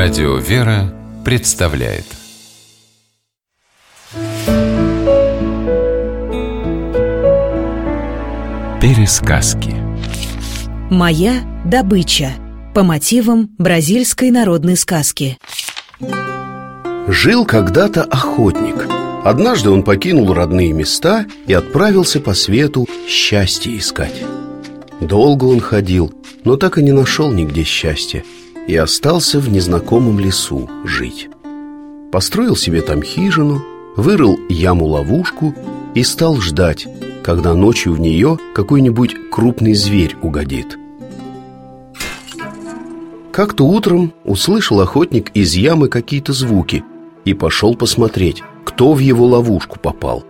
Радио 0.00 0.36
«Вера» 0.36 0.94
представляет. 1.24 2.04
Пересказки. 8.80 9.74
Моя 10.88 11.42
добыча 11.66 12.30
по 12.76 12.84
мотивам 12.84 13.50
бразильской 13.58 14.30
народной 14.30 14.76
сказки. 14.76 15.36
Жил 17.08 17.44
когда-то 17.44 18.04
охотник. 18.04 18.86
Однажды 19.24 19.70
он 19.70 19.82
покинул 19.82 20.32
родные 20.32 20.72
места 20.72 21.26
и 21.48 21.52
отправился 21.52 22.20
по 22.20 22.34
свету 22.34 22.86
счастье 23.08 23.76
искать. 23.76 24.14
Долго 25.00 25.46
он 25.46 25.58
ходил, 25.58 26.14
но 26.44 26.56
так 26.56 26.78
и 26.78 26.84
не 26.84 26.92
нашел 26.92 27.32
нигде 27.32 27.64
счастья 27.64 28.22
и 28.68 28.76
остался 28.76 29.40
в 29.40 29.48
незнакомом 29.48 30.20
лесу 30.20 30.70
жить. 30.84 31.28
Построил 32.12 32.54
себе 32.54 32.82
там 32.82 33.02
хижину, 33.02 33.64
вырыл 33.96 34.38
яму-ловушку 34.48 35.54
и 35.94 36.04
стал 36.04 36.36
ждать, 36.36 36.86
когда 37.24 37.54
ночью 37.54 37.94
в 37.94 38.00
нее 38.00 38.38
какой-нибудь 38.54 39.30
крупный 39.32 39.74
зверь 39.74 40.14
угодит. 40.22 40.78
Как-то 43.32 43.64
утром 43.64 44.12
услышал 44.24 44.80
охотник 44.80 45.30
из 45.34 45.54
ямы 45.54 45.88
какие-то 45.88 46.32
звуки 46.32 46.84
и 47.24 47.34
пошел 47.34 47.74
посмотреть, 47.74 48.42
кто 48.64 48.92
в 48.92 48.98
его 48.98 49.26
ловушку 49.26 49.78
попал. 49.78 50.24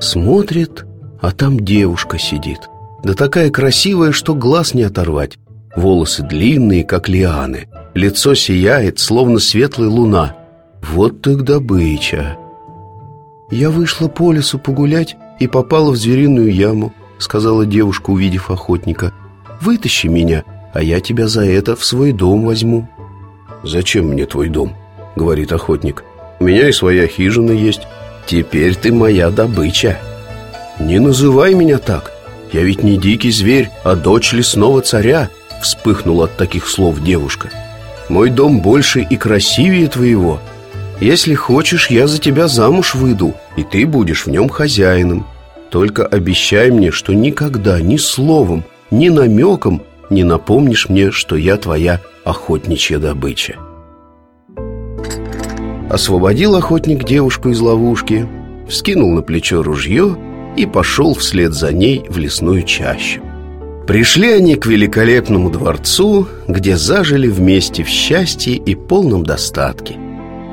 Смотрит, 0.00 0.84
а 1.20 1.32
там 1.32 1.60
девушка 1.60 2.18
сидит. 2.18 2.60
Да 3.04 3.14
такая 3.14 3.50
красивая, 3.50 4.12
что 4.12 4.34
глаз 4.34 4.74
не 4.74 4.82
оторвать. 4.82 5.38
Волосы 5.76 6.22
длинные, 6.22 6.84
как 6.84 7.08
лианы. 7.08 7.68
Лицо 7.94 8.34
сияет, 8.34 8.98
словно 8.98 9.38
светлая 9.38 9.88
луна. 9.88 10.36
Вот 10.82 11.22
так 11.22 11.42
добыча. 11.44 12.36
Я 13.50 13.70
вышла 13.70 14.08
по 14.08 14.32
лесу 14.32 14.58
погулять 14.58 15.16
и 15.38 15.46
попала 15.46 15.90
в 15.90 15.96
звериную 15.96 16.52
яму 16.52 16.92
Сказала 17.20 17.66
девушка, 17.66 18.10
увидев 18.10 18.50
охотника. 18.50 19.12
Вытащи 19.60 20.06
меня, 20.06 20.42
а 20.72 20.82
я 20.82 21.00
тебя 21.00 21.28
за 21.28 21.44
это 21.44 21.76
в 21.76 21.84
свой 21.84 22.12
дом 22.12 22.46
возьму. 22.46 22.88
«Зачем 23.62 24.06
мне 24.06 24.24
твой 24.24 24.48
дом?»— 24.48 24.74
говорит 25.16 25.52
охотник. 25.52 26.02
«У 26.38 26.44
меня 26.44 26.66
и 26.66 26.72
своя 26.72 27.06
хижина 27.06 27.52
есть. 27.52 27.82
Теперь 28.24 28.74
ты 28.74 28.90
моя 28.90 29.28
добыча. 29.28 29.98
«Не 30.78 30.98
называй 30.98 31.52
меня 31.52 31.76
так. 31.76 32.10
Я 32.52 32.62
ведь 32.62 32.82
не 32.82 32.96
дикий 32.96 33.30
зверь, 33.30 33.68
а 33.84 33.96
дочь 33.96 34.32
лесного 34.32 34.80
царя 34.80 35.28
Вспыхнула 35.60 36.24
от 36.24 36.36
таких 36.36 36.68
слов 36.68 37.02
девушка. 37.02 37.50
Мой 38.08 38.30
дом 38.30 38.60
больше 38.60 39.02
и 39.02 39.16
красивее 39.16 39.86
твоего. 39.86 40.40
Если 41.00 41.34
хочешь, 41.34 41.90
я 41.90 42.06
за 42.06 42.18
тебя 42.18 42.48
замуж 42.48 42.94
выйду 42.94 43.34
И 43.56 43.62
ты 43.62 43.86
будешь 43.86 44.26
в 44.26 44.30
нем 44.30 44.48
хозяином. 44.48 45.26
Только 45.70 46.04
обещай 46.04 46.70
мне, 46.70 46.90
что 46.90 47.14
никогда 47.14 47.80
ни 47.80 47.96
словом, 47.96 48.64
ни 48.90 49.08
намеком 49.08 49.82
Не 50.10 50.24
напомнишь 50.24 50.88
мне, 50.88 51.10
что 51.10 51.36
я 51.36 51.56
твоя 51.56 52.00
охотничья 52.24 52.98
добыча 52.98 53.56
Освободил 55.88 56.56
охотник 56.56 57.04
девушку 57.04 57.50
из 57.50 57.60
ловушки 57.60 58.28
Вскинул 58.68 59.12
на 59.12 59.22
плечо 59.22 59.62
ружье 59.62 60.16
И 60.56 60.66
пошел 60.66 61.14
вслед 61.14 61.52
за 61.52 61.72
ней 61.72 62.04
в 62.08 62.18
лесную 62.18 62.64
чащу 62.64 63.22
Пришли 63.90 64.34
они 64.34 64.54
к 64.54 64.66
великолепному 64.66 65.50
дворцу, 65.50 66.28
где 66.46 66.76
зажили 66.76 67.26
вместе 67.26 67.82
в 67.82 67.88
счастье 67.88 68.54
и 68.54 68.76
полном 68.76 69.24
достатке. 69.24 69.96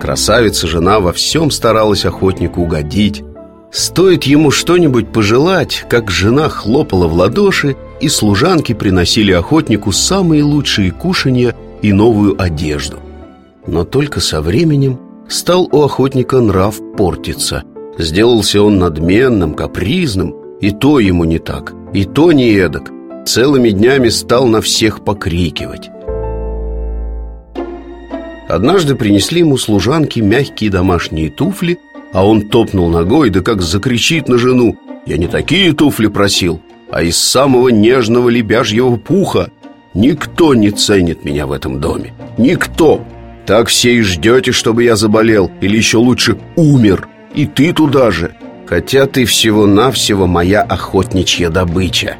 Красавица-жена 0.02 1.00
во 1.00 1.14
всем 1.14 1.52
старалась 1.52 2.04
охотнику 2.04 2.64
угодить. 2.64 3.24
Стоит 3.72 4.24
ему 4.24 4.50
что-нибудь 4.50 5.14
пожелать, 5.14 5.86
как 5.88 6.10
жена 6.10 6.50
хлопала 6.50 7.06
в 7.06 7.14
ладоши, 7.14 7.76
и 8.02 8.10
служанки 8.10 8.74
приносили 8.74 9.34
охотнику 9.34 9.92
самые 9.92 10.42
лучшие 10.42 10.90
кушанья 10.90 11.54
и 11.84 11.94
новую 11.94 12.42
одежду. 12.42 12.98
Но 13.68 13.84
только 13.84 14.20
со 14.20 14.42
временем 14.42 15.00
стал 15.30 15.70
у 15.72 15.84
охотника 15.84 16.42
нрав 16.42 16.78
портиться. 16.98 17.64
Сделался 18.00 18.64
он 18.64 18.80
надменным, 18.80 19.54
капризным, 19.54 20.34
и 20.60 20.72
то 20.72 21.00
ему 21.00 21.24
не 21.24 21.38
так, 21.38 21.76
и 21.94 22.04
то 22.04 22.32
не 22.32 22.52
эдак. 22.56 22.97
Целыми 23.28 23.72
днями 23.72 24.08
стал 24.08 24.48
на 24.48 24.62
всех 24.62 25.04
покрикивать. 25.04 25.90
Однажды 28.48 28.96
принесли 28.96 29.40
ему 29.40 29.58
служанки 29.58 30.22
мягкие 30.22 30.70
домашние 30.70 31.30
туфли 31.30 31.78
А 32.14 32.26
он 32.26 32.48
топнул 32.48 32.90
ногой, 32.90 33.30
да 33.30 33.42
как 33.42 33.62
закричит 33.62 34.30
на 34.30 34.38
жену 34.38 34.78
Я 35.06 35.18
не 35.18 35.28
такие 35.28 35.74
туфли 35.74 36.08
просил, 36.08 36.62
а 36.90 37.04
из 37.04 37.18
самого 37.18 37.68
нежного 37.68 38.30
лебяжьего 38.30 38.96
пуха. 38.96 39.52
Никто 39.94 40.54
не 40.54 40.72
ценит 40.72 41.26
меня 41.26 41.48
в 41.48 41.52
этом 41.52 41.82
доме 41.82 42.14
Никто! 42.38 43.04
Так 43.46 43.68
все 43.68 43.96
и 43.96 44.02
ждете, 44.04 44.54
чтобы 44.54 44.86
я 44.86 44.96
заболел 44.96 45.52
Или 45.60 45.76
еще 45.76 45.98
лучше 45.98 46.38
умер 46.56 47.10
И 47.36 47.46
ты 47.46 47.74
туда 47.74 48.10
же. 48.10 48.38
Хотя 48.66 49.06
ты 49.06 49.26
всего-навсего 49.26 50.28
моя 50.28 50.62
охотничья 50.62 51.50
добыча 51.50 52.16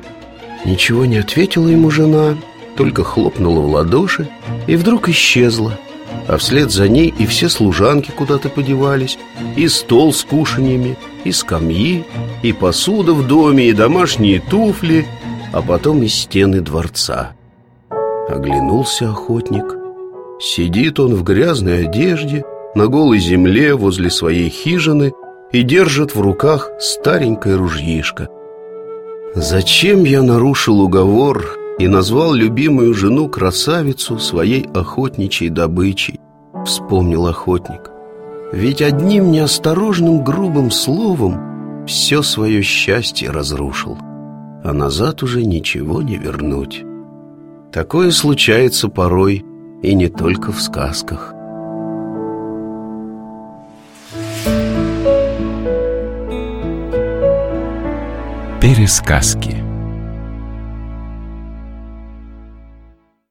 Ничего 0.66 1.06
не 1.06 1.18
ответила 1.18 1.68
ему 1.68 1.90
жена, 1.90 2.36
только 2.76 3.04
хлопнула 3.04 3.62
в 3.62 3.72
ладоши 3.72 4.30
и 4.68 4.76
вдруг 4.76 5.10
исчезла. 5.10 5.78
А 6.28 6.38
вслед 6.38 6.72
за 6.72 6.88
ней 6.90 7.14
и 7.18 7.26
все 7.26 7.48
служанки 7.48 8.12
куда-то 8.12 8.50
подевались, 8.50 9.18
и 9.56 9.68
стол 9.68 10.14
с 10.14 10.24
кушаньями, 10.24 10.98
и 11.24 11.32
скамьи, 11.32 12.04
и 12.44 12.54
посуда 12.54 13.14
в 13.14 13.28
доме, 13.28 13.70
и 13.70 13.74
домашние 13.74 14.40
туфли, 14.40 15.06
а 15.54 15.62
потом 15.62 16.04
и 16.04 16.08
стены 16.08 16.62
дворца. 16.62 17.32
Оглянулся 18.30 19.10
охотник. 19.10 19.66
Сидит 20.40 21.00
он 21.00 21.16
в 21.16 21.24
грязной 21.24 21.86
одежде, 21.86 22.44
на 22.76 22.88
голой 22.88 23.20
земле 23.20 23.74
возле 23.74 24.10
своей 24.10 24.50
хижины 24.50 25.14
и 25.52 25.64
держит 25.64 26.14
в 26.14 26.22
руках 26.22 26.70
старенькое 26.80 27.56
ружьишко– 27.56 28.28
Зачем 29.36 30.04
я 30.04 30.22
нарушил 30.24 30.82
уговор 30.82 31.58
и 31.80 31.88
назвал 31.88 32.34
любимую 32.34 32.94
жену 32.94 33.28
красавицу 33.30 34.18
своей 34.20 34.66
охотничьей 34.74 35.50
добычей? 35.50 36.20
Вспомнил 36.66 37.28
охотник. 37.28 37.92
Ведь 38.52 38.82
одним 38.82 39.32
неосторожным 39.32 40.24
грубым 40.24 40.72
словом 40.72 41.86
все 41.86 42.22
свое 42.22 42.62
счастье 42.62 43.30
разрушил, 43.30 43.98
а 44.64 44.74
назад 44.74 45.22
уже 45.24 45.44
ничего 45.44 46.02
не 46.02 46.18
вернуть. 46.18 46.84
Такое 47.72 48.12
случается 48.12 48.88
порой 48.88 49.46
и 49.84 49.94
не 49.94 50.08
только 50.08 50.52
в 50.52 50.62
сказках. 50.62 51.37
Пересказки 58.68 59.67